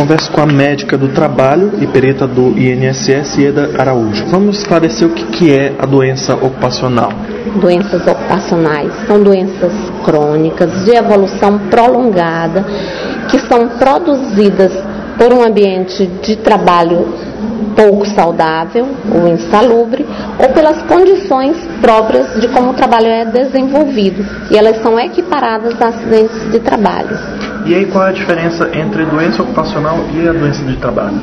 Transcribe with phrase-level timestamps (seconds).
[0.00, 4.24] Converso com a médica do trabalho e perita do INSS, Eda Araújo.
[4.28, 7.12] Vamos esclarecer o que é a doença ocupacional.
[7.60, 9.70] Doenças ocupacionais são doenças
[10.02, 12.64] crônicas de evolução prolongada
[13.30, 14.72] que são produzidas
[15.18, 17.06] por um ambiente de trabalho
[17.76, 20.06] pouco saudável ou insalubre,
[20.38, 24.24] ou pelas condições próprias de como o trabalho é desenvolvido.
[24.50, 27.49] E elas são equiparadas a acidentes de trabalho.
[27.66, 31.20] E aí qual é a diferença entre doença ocupacional e a doença de trabalho?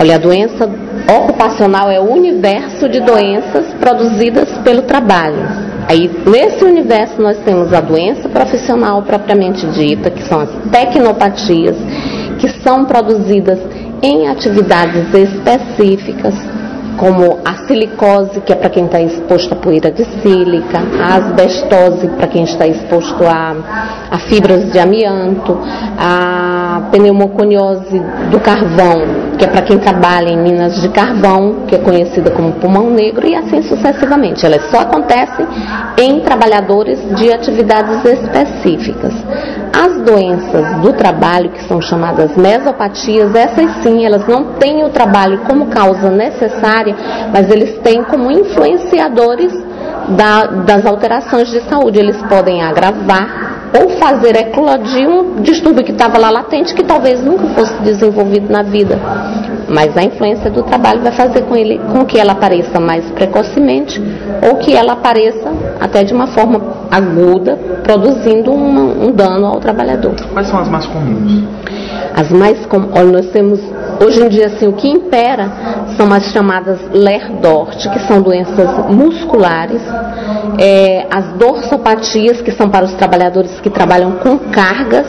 [0.00, 0.70] Olha, a doença
[1.08, 5.42] ocupacional é o universo de doenças produzidas pelo trabalho.
[5.88, 11.76] Aí, nesse universo, nós temos a doença profissional propriamente dita, que são as tecnopatias,
[12.38, 13.58] que são produzidas
[14.02, 16.34] em atividades específicas,
[16.96, 22.08] como a silicose, que é para quem está exposto à poeira de sílica, a asbestose,
[22.08, 23.54] para quem está exposto a,
[24.10, 25.58] a fibras de amianto,
[25.98, 31.78] a pneumoconiose do carvão, que é para quem trabalha em minas de carvão, que é
[31.78, 34.44] conhecida como pulmão negro, e assim sucessivamente.
[34.44, 35.46] Elas só acontecem
[35.98, 39.12] em trabalhadores de atividades específicas.
[39.72, 45.40] As doenças do trabalho, que são chamadas mesopatias, essas sim, elas não têm o trabalho
[45.46, 46.94] como causa necessária,
[47.32, 49.52] mas eles têm como influenciadores
[50.08, 51.98] da, das alterações de saúde.
[51.98, 57.46] Eles podem agravar ou fazer eclodir um distúrbio que estava lá latente, que talvez nunca
[57.48, 58.98] fosse desenvolvido na vida.
[59.68, 64.00] Mas a influência do trabalho vai fazer com, ele, com que ela apareça mais precocemente
[64.48, 70.14] ou que ela apareça até de uma forma aguda, produzindo uma, um dano ao trabalhador.
[70.32, 71.44] Quais são as mais comuns?
[72.14, 73.60] As mais comuns, olha, nós temos
[74.02, 75.50] hoje em dia assim, o que impera
[75.96, 79.82] são as chamadas LER-DORT, que são doenças musculares,
[80.58, 85.06] é, as dorsopatias, que são para os trabalhadores que trabalham com cargas,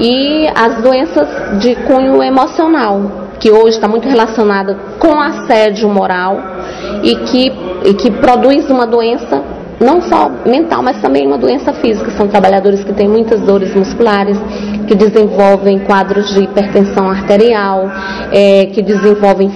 [0.00, 1.28] e as doenças
[1.60, 6.38] de cunho emocional, que hoje está muito relacionada com assédio moral
[7.02, 7.52] e que,
[7.84, 9.42] e que produz uma doença
[9.80, 12.10] não só mental, mas também uma doença física.
[12.12, 14.38] São trabalhadores que têm muitas dores musculares,
[14.86, 17.90] que desenvolvem quadros de hipertensão arterial,
[18.32, 19.50] é, que desenvolvem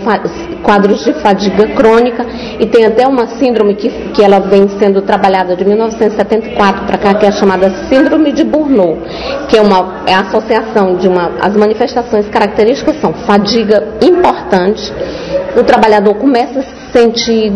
[0.68, 2.26] quadros de fadiga crônica
[2.60, 7.14] e tem até uma síndrome que, que ela vem sendo trabalhada de 1974 para cá,
[7.14, 9.00] que é chamada síndrome de Burnout,
[9.48, 11.30] que é, uma, é a associação de uma.
[11.40, 14.92] As manifestações características são fadiga importante,
[15.58, 17.50] o trabalhador começa a se sentir.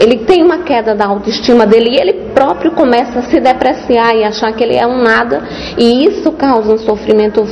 [0.00, 4.24] Ele tem uma queda da autoestima dele e ele próprio começa a se depreciar e
[4.24, 5.40] achar que ele é um nada,
[5.78, 7.46] e isso causa um sofrimento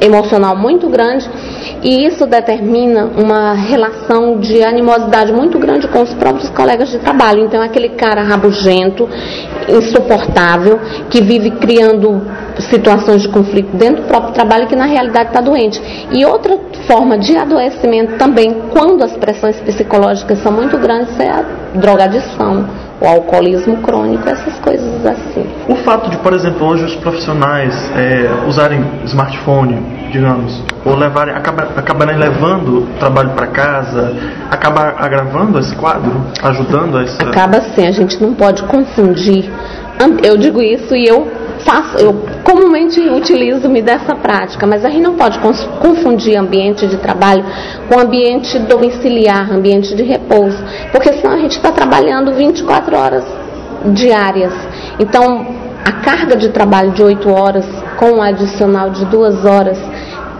[0.00, 1.28] emocional muito grande
[1.82, 7.44] e isso determina uma relação de animosidade muito grande com os próprios colegas de trabalho.
[7.44, 9.08] Então, é aquele cara rabugento,
[9.68, 10.80] insuportável,
[11.10, 12.22] que vive criando
[12.70, 15.80] situações de conflito dentro do próprio trabalho que na realidade está doente.
[16.10, 21.44] E outra forma de adoecimento também, quando as pressões psicológicas são muito grandes, é a
[21.74, 22.66] drogadição
[23.00, 25.46] o alcoolismo crônico, essas coisas assim.
[25.68, 29.76] O fato de, por exemplo, hoje os profissionais é, usarem smartphone,
[30.10, 34.16] digamos, ou levarem, acaba, acabarem levando o trabalho para casa,
[34.50, 36.12] acaba agravando esse quadro,
[36.42, 37.22] ajudando a essa...
[37.22, 39.50] Acaba sim, a gente não pode confundir.
[40.22, 41.30] Eu digo isso e eu
[41.64, 45.36] faço, eu comumente utilizo-me dessa prática, mas a gente não pode
[45.80, 47.44] confundir ambiente de trabalho
[47.88, 50.62] com ambiente domiciliar, ambiente de repouso,
[50.92, 53.24] porque senão a gente está trabalhando 24 horas
[53.86, 54.52] diárias.
[55.00, 55.44] Então,
[55.84, 57.66] a carga de trabalho de 8 horas
[57.98, 59.78] com um adicional de 2 horas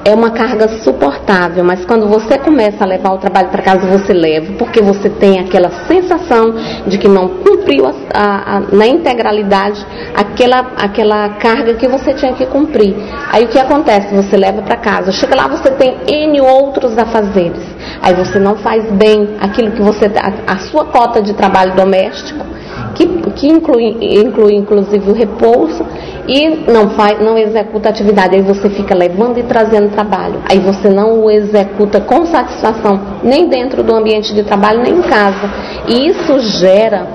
[0.06, 4.12] é uma carga suportável, mas quando você começa a levar o trabalho para casa, você
[4.12, 6.54] leva, porque você tem aquela sensação
[6.86, 9.84] de que não cumpriu a, a, a, na integralidade
[10.14, 12.94] aquela, aquela carga que você tinha que cumprir.
[13.32, 14.14] Aí o que acontece?
[14.14, 17.64] Você leva para casa, chega lá, você tem N outros afazeres.
[18.00, 20.06] Aí você não faz bem aquilo que você.
[20.46, 22.46] a, sua cota de trabalho doméstico
[22.94, 25.84] que, que inclui, inclui inclusive o repouso
[26.28, 28.36] e não, faz, não executa atividade.
[28.36, 30.40] Aí você fica levando e trazendo trabalho.
[30.48, 35.02] Aí você não o executa com satisfação, nem dentro do ambiente de trabalho, nem em
[35.02, 35.50] casa.
[35.88, 37.06] E isso gera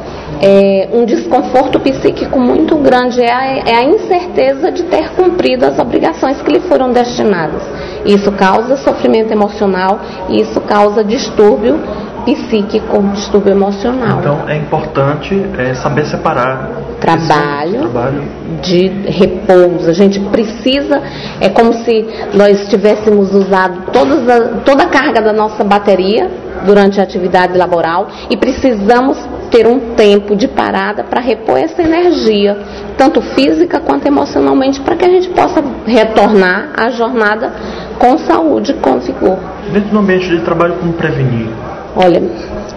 [0.41, 5.77] é, um desconforto psíquico muito grande, é a, é a, incerteza de ter cumprido as
[5.77, 7.61] obrigações que lhe foram destinadas.
[8.05, 9.99] Isso causa sofrimento emocional
[10.29, 11.79] e isso causa distúrbio
[12.25, 14.19] psíquico, distúrbio emocional.
[14.19, 16.69] Então é importante é, saber separar
[16.99, 18.23] trabalho, trabalho
[18.61, 19.89] de repouso.
[19.89, 21.01] A gente precisa,
[21.39, 26.29] é como se nós tivéssemos usado todas a, toda a carga da nossa bateria
[26.65, 29.17] durante a atividade laboral e precisamos
[29.49, 32.57] ter um tempo de parada para repor essa energia,
[32.97, 37.51] tanto física quanto emocionalmente, para que a gente possa retornar à jornada
[37.99, 39.37] com saúde, com vigor.
[39.73, 41.49] Dentro do ambiente de trabalho, como prevenir?
[41.95, 42.21] Olha,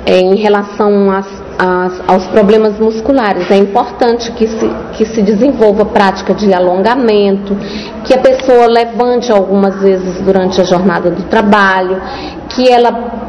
[0.07, 1.27] em relação às,
[1.59, 7.57] às, aos problemas musculares, é importante que se, que se desenvolva prática de alongamento,
[8.05, 12.01] que a pessoa levante algumas vezes durante a jornada do trabalho,
[12.49, 13.24] que ela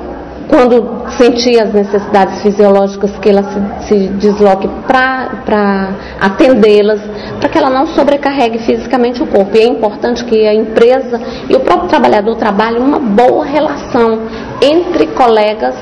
[0.47, 5.89] quando sentir as necessidades fisiológicas, que ela se, se desloque para
[6.19, 7.01] atendê-las,
[7.39, 9.55] para que ela não sobrecarregue fisicamente o corpo.
[9.57, 11.19] E é importante que a empresa
[11.49, 14.21] e o próprio trabalhador trabalhem uma boa relação
[14.61, 15.75] entre colegas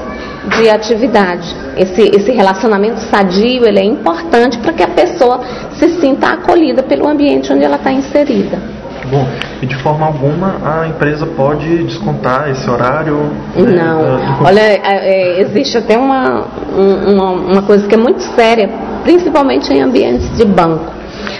[0.57, 1.55] de atividade.
[1.77, 5.41] Esse, esse relacionamento sadio ele é importante para que a pessoa
[5.73, 8.72] se sinta acolhida pelo ambiente onde ela está inserida.
[9.09, 9.27] Bom,
[9.61, 13.17] e de forma alguma a empresa pode descontar esse horário?
[13.55, 14.37] Né, Não.
[14.37, 14.45] Do...
[14.45, 18.69] Olha, é, é, existe até uma, uma, uma coisa que é muito séria,
[19.03, 20.91] principalmente em ambientes de banco.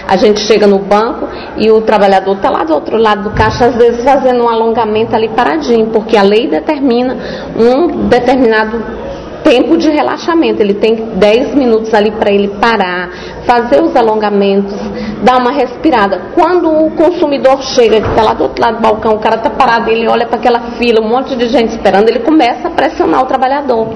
[0.06, 3.66] A gente chega no banco e o trabalhador está lá do outro lado do caixa,
[3.66, 7.16] às vezes fazendo um alongamento ali paradinho, porque a lei determina
[7.56, 8.82] um determinado
[9.44, 10.60] tempo de relaxamento.
[10.60, 13.10] Ele tem 10 minutos ali para ele parar,
[13.46, 14.74] fazer os alongamentos,
[15.24, 16.20] dar uma respirada.
[16.34, 19.48] Quando o consumidor chega, que está lá do outro lado do balcão, o cara está
[19.48, 23.22] parado, ele olha para aquela fila, um monte de gente esperando, ele começa a pressionar
[23.22, 23.88] o trabalhador,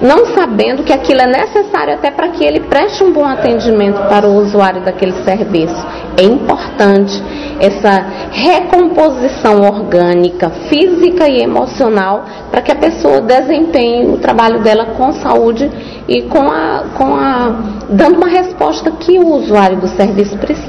[0.00, 4.26] não sabendo que aquilo é necessário até para que ele preste um bom atendimento para
[4.26, 5.84] o usuário daquele serviço.
[6.16, 7.22] É importante
[7.60, 15.12] essa recomposição orgânica, física e emocional para que a pessoa desempenhe o trabalho dela com
[15.12, 15.70] saúde
[16.08, 20.67] e com a, com a dando uma resposta que o usuário do serviço precisa.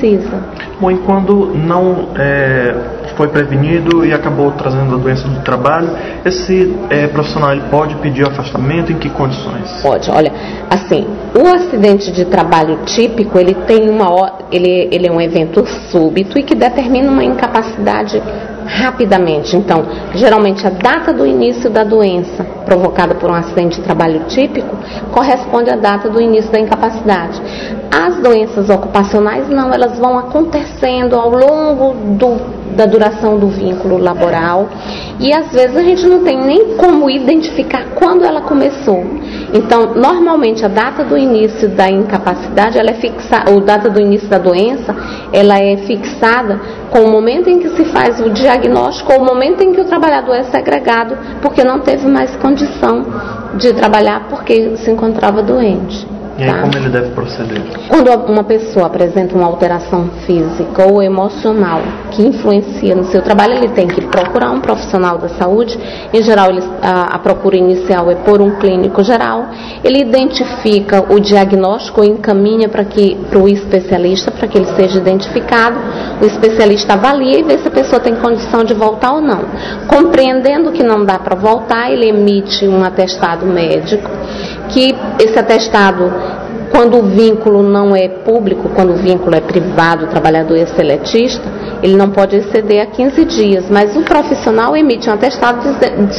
[0.79, 5.89] Bom, e quando não é, foi prevenido e acabou trazendo a doença do trabalho,
[6.23, 9.69] esse é, profissional ele pode pedir afastamento em que condições?
[9.81, 10.31] Pode, olha,
[10.69, 11.05] assim,
[11.35, 16.43] o acidente de trabalho típico ele tem uma ele, ele é um evento súbito e
[16.43, 18.21] que determina uma incapacidade
[18.65, 19.57] rapidamente.
[19.57, 24.77] Então, geralmente a data do início da doença provocada por um acidente de trabalho típico
[25.11, 27.41] corresponde à data do início da incapacidade.
[27.91, 34.69] As doenças ocupacionais não, elas vão acontecendo ao longo do da duração do vínculo laboral
[35.19, 39.03] e às vezes a gente não tem nem como identificar quando ela começou.
[39.53, 44.29] Então, normalmente a data do início da incapacidade, ela é fixada, ou data do início
[44.29, 44.95] da doença,
[45.33, 49.61] ela é fixada com o momento em que se faz o diagnóstico ou o momento
[49.61, 53.05] em que o trabalhador é segregado porque não teve mais condição
[53.55, 56.18] de trabalhar porque se encontrava doente.
[56.39, 56.61] E aí, tá?
[56.61, 57.61] como ele deve proceder?
[57.89, 61.81] Quando uma pessoa apresenta uma alteração física ou emocional
[62.11, 65.77] que influencia no seu trabalho, ele tem que procurar um profissional da saúde.
[66.13, 69.49] Em geral, ele, a, a, procura inicial é por um clínico geral.
[69.83, 74.97] Ele identifica o diagnóstico ou encaminha para que para o especialista para que ele seja
[74.97, 75.77] identificado.
[76.21, 79.41] O especialista avalia e vê se a pessoa tem condição de voltar ou não.
[79.87, 84.09] Compreendendo que não dá para voltar, ele emite um atestado médico
[84.69, 86.11] que esse atestado,
[86.71, 91.43] quando o vínculo não é público, quando o vínculo é privado, o trabalhador é seletista,
[91.81, 95.61] ele não pode exceder a 15 dias, mas o profissional emite um atestado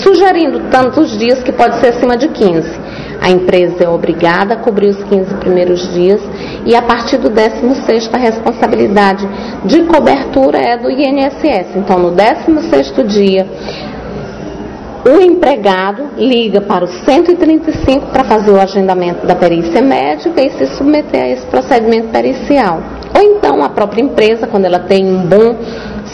[0.03, 2.91] sugerindo tantos dias que pode ser acima de 15.
[3.21, 6.23] A empresa é obrigada a cobrir os 15 primeiros dias
[6.65, 9.29] e a partir do 16 a responsabilidade
[9.67, 11.77] de cobertura é do INSS.
[11.77, 13.47] Então, no 16 dia,
[15.11, 20.67] o empregado liga para o 135 para fazer o agendamento da perícia médica e se
[20.77, 22.81] submeter a esse procedimento pericial.
[23.15, 25.57] Ou então a própria empresa, quando ela tem um bom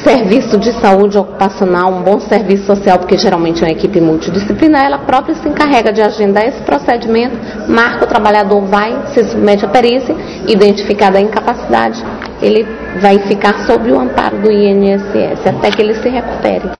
[0.02, 4.98] serviço de saúde ocupacional, um bom serviço social, porque geralmente é uma equipe multidisciplinar, ela
[4.98, 7.36] própria se encarrega de agendar esse procedimento,
[7.68, 10.14] marca o trabalhador, vai, se submete à perícia,
[10.46, 12.02] identificada a incapacidade,
[12.40, 12.66] ele
[13.00, 16.70] vai ficar sob o amparo do INSS até que ele se recupere.